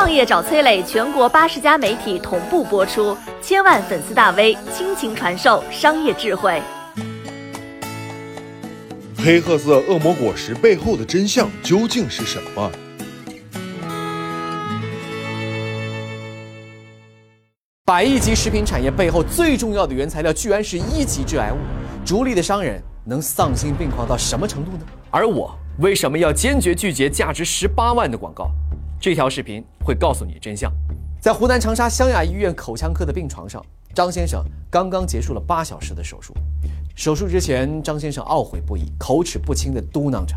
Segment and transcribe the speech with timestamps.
[0.00, 6.58] 创业找崔磊，全国八十家媒体同步播出，千万粉丝大 V 倾情传授商业智慧。
[9.18, 12.72] 黑褐色恶魔果实背后的真相究竟是什么？
[17.84, 21.58] 百亿级食品产业背后最重要的原材料，居然是一级致癌物，
[22.06, 24.80] 逐利的商人能丧心病狂到什么程度呢？
[25.10, 28.50] 而我为什么要坚决拒绝价值十八万的广告？
[29.00, 30.70] 这条视频会告诉你真相。
[31.18, 33.64] 在湖南长沙湘雅医院口腔科的病床上，
[33.94, 36.34] 张先生刚刚结束了八小时的手术。
[36.94, 40.36] 手术之前，张先生懊悔不已，口齿不清地嘟囔着：“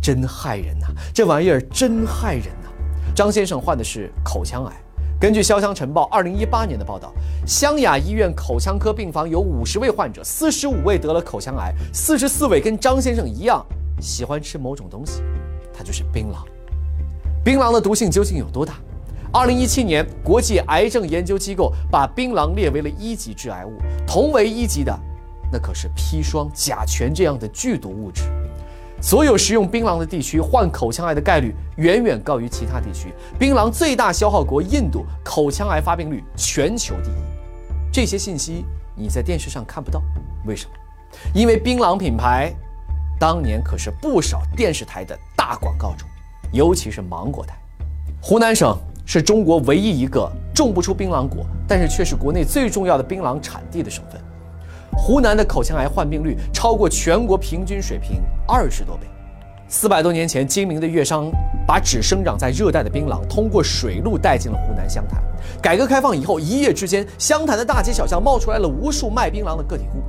[0.00, 2.70] 真害人呐，这玩意儿真害人呐。”
[3.14, 4.72] 张先生患的是口腔癌。
[5.20, 7.12] 根据《潇湘晨报》二零一八年的报道，
[7.46, 13.62] 湘雅医院口腔科病房有五十位患者，四十五位得了口腔癌，四十四位跟张先生一样
[14.00, 15.20] 喜欢吃某种东西，
[15.74, 16.46] 它就是槟榔。
[17.48, 18.74] 槟榔的毒性究竟有多大？
[19.32, 23.72] 二零一七年，国际癌症研究机构把槟榔列为了一级致癌物，
[24.06, 24.94] 同为一级的。
[25.50, 28.24] 那可是砒霜、甲醛这样的剧毒物质，
[29.00, 33.14] 所有食用槟榔的地区患口腔癌的概率远远高于其他地区。
[33.38, 37.14] 槟榔最大消耗国印度口腔癌发病率全球第一。
[37.90, 40.02] 这些信息你在电视上看不到，
[40.44, 40.72] 为什么？
[41.32, 42.52] 因为槟榔品牌
[43.18, 46.04] 当年可是不少电视台的大广告主，
[46.52, 47.56] 尤其是芒果台。
[48.20, 54.20] 湖南省是中国唯一一个种不出槟榔果，但是却是国内最重要的槟榔产地的省份。
[54.96, 59.06] 湖南的口腔癌患病率超过全国平均水平二十多倍。
[59.68, 61.30] 四百多年前，精明的粤商
[61.66, 65.22] 把只生长在热带的槟榔通过水路带进了湖南湘潭。
[65.62, 70.02] 改革开放以后，一夜之间，湘潭的大街小巷冒出来了无数卖槟榔的个体户。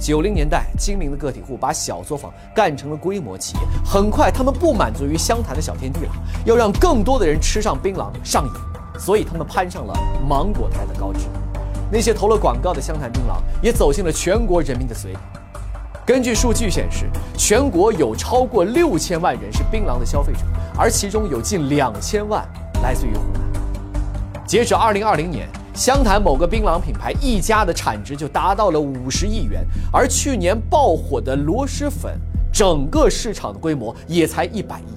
[0.00, 3.60] 九零年代，精明的个体户把小作坊干成了规模企业。
[3.84, 6.12] 很快，他们不满足于湘潭的小天地了，
[6.46, 8.50] 要让更多的人吃上槟榔上瘾，
[8.98, 9.92] 所以他们攀上了
[10.26, 11.26] 芒果台的高枝。
[11.92, 15.18] 那些投了广告的湘潭槟榔也走进了全国人民的嘴里。
[16.06, 17.04] 根据数据显示，
[17.36, 20.40] 全国有超过六千万人是槟榔的消费者，
[20.78, 22.42] 而其中有近两千万
[22.82, 23.42] 来自于湖南。
[24.46, 32.18] 截止二零二零年，湘潭某个槟榔品牌一家的产值就达到了五十亿元，而去年爆火的螺蛳粉，
[32.52, 34.92] 整个市场的规模也才一百亿。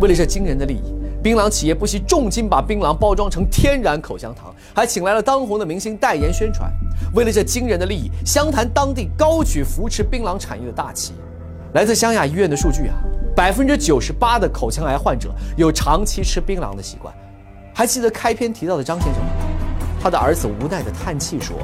[0.00, 0.94] 为了这惊人的利益。
[1.22, 6.70] 槟榔企业不惜重金把槟榔包装成天然口香糖，还请来了当红的明星代言宣传。
[7.14, 11.14] 为了这惊人的利益，湘潭当地高举扶持槟榔产业的大旗。
[11.72, 12.94] 来自湘雅医院的数据啊，
[13.34, 17.12] 百分之九十八的口腔癌患者有长期吃槟榔的习惯。
[17.74, 19.45] 还记得开篇提到的张先生吗？
[20.06, 21.56] 他的儿子无奈地叹气说：“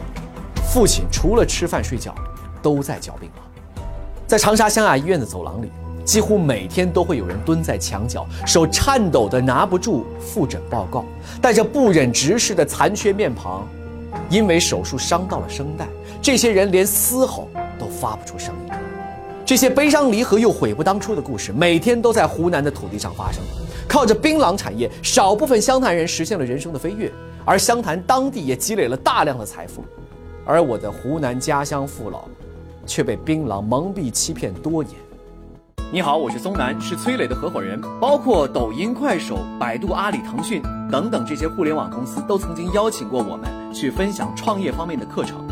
[0.75, 2.13] 父亲除了吃饭睡觉，
[2.61, 3.83] 都在嚼槟榔。”
[4.27, 5.71] 在长沙湘雅医院的走廊里。
[6.05, 11.05] 几乎每天都会有人蹲在墙角，手颤抖的拿不住复诊报告，
[11.41, 13.65] 带着不忍直视的残缺面庞，
[14.29, 15.87] 因为手术伤到了声带，
[16.21, 17.49] 这些人连嘶吼
[17.79, 18.75] 都发不出声音。
[19.45, 23.43] 这些悲伤离合又悔不当初的故事，每天都在湖南的土地上发生。
[23.89, 27.13] 靠着槟榔产业，少部分湘潭人实现了人生的飞跃，
[27.45, 29.85] 而湘潭当地也积累了大量的财富，
[30.47, 32.25] 而我的湖南家乡父老，
[32.87, 34.95] 却被槟榔蒙蔽欺骗多年。
[35.93, 37.79] 你好，我是松南，是崔磊的合伙人。
[38.01, 45.52] 包括抖音、快手、百度、阿里、腾讯等等这些互联网公司，都曾经邀请过我们去分享创业方面的课程。